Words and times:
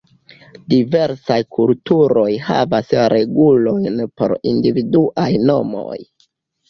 Diversaj 0.73 1.37
kulturoj 1.57 2.25
havas 2.47 2.91
regulojn 3.17 4.01
por 4.23 4.35
individuaj 4.53 5.29
nomoj. 5.51 5.99